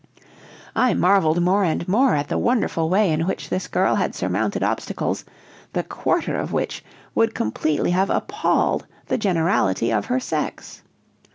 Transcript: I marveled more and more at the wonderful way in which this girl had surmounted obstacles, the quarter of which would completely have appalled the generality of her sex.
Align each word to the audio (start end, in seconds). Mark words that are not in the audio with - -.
I 0.75 0.95
marveled 0.95 1.43
more 1.43 1.63
and 1.63 1.87
more 1.87 2.15
at 2.15 2.27
the 2.27 2.39
wonderful 2.39 2.89
way 2.89 3.11
in 3.11 3.27
which 3.27 3.49
this 3.49 3.67
girl 3.67 3.93
had 3.93 4.15
surmounted 4.15 4.63
obstacles, 4.63 5.23
the 5.73 5.83
quarter 5.83 6.39
of 6.39 6.51
which 6.51 6.83
would 7.13 7.35
completely 7.35 7.91
have 7.91 8.09
appalled 8.09 8.87
the 9.05 9.19
generality 9.19 9.93
of 9.93 10.05
her 10.07 10.19
sex. 10.19 10.81